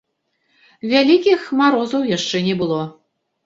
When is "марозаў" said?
1.61-2.11